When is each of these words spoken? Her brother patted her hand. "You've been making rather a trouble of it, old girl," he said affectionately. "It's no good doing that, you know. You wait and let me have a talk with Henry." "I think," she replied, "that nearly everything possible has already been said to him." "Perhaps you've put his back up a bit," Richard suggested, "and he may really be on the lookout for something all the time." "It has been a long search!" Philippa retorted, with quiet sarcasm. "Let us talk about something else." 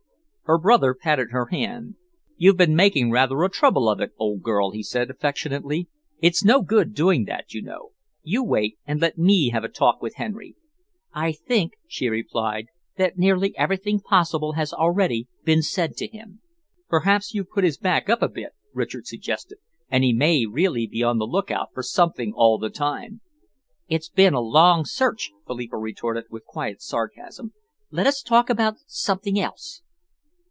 Her 0.45 0.57
brother 0.57 0.93
patted 0.93 1.29
her 1.31 1.45
hand. 1.45 1.95
"You've 2.35 2.57
been 2.57 2.75
making 2.75 3.09
rather 3.09 3.41
a 3.41 3.49
trouble 3.49 3.87
of 3.87 4.01
it, 4.01 4.11
old 4.17 4.41
girl," 4.43 4.71
he 4.71 4.83
said 4.83 5.09
affectionately. 5.09 5.87
"It's 6.21 6.43
no 6.43 6.61
good 6.61 6.93
doing 6.93 7.23
that, 7.23 7.53
you 7.53 7.61
know. 7.61 7.91
You 8.21 8.43
wait 8.43 8.77
and 8.85 8.99
let 8.99 9.17
me 9.17 9.51
have 9.53 9.63
a 9.63 9.69
talk 9.69 10.01
with 10.01 10.15
Henry." 10.15 10.57
"I 11.13 11.31
think," 11.31 11.75
she 11.87 12.09
replied, 12.09 12.65
"that 12.97 13.17
nearly 13.17 13.57
everything 13.57 14.01
possible 14.01 14.51
has 14.55 14.73
already 14.73 15.29
been 15.45 15.61
said 15.61 15.95
to 15.95 16.07
him." 16.07 16.41
"Perhaps 16.89 17.33
you've 17.33 17.47
put 17.49 17.63
his 17.63 17.77
back 17.77 18.09
up 18.09 18.21
a 18.21 18.27
bit," 18.27 18.51
Richard 18.73 19.07
suggested, 19.07 19.57
"and 19.89 20.03
he 20.03 20.11
may 20.11 20.45
really 20.45 20.85
be 20.85 21.01
on 21.01 21.17
the 21.17 21.25
lookout 21.25 21.69
for 21.73 21.81
something 21.81 22.33
all 22.35 22.57
the 22.57 22.69
time." 22.69 23.21
"It 23.87 23.99
has 23.99 24.09
been 24.09 24.33
a 24.33 24.41
long 24.41 24.83
search!" 24.83 25.31
Philippa 25.47 25.77
retorted, 25.77 26.25
with 26.29 26.43
quiet 26.43 26.81
sarcasm. 26.81 27.53
"Let 27.89 28.05
us 28.05 28.21
talk 28.21 28.49
about 28.49 28.73
something 28.87 29.39
else." 29.39 29.81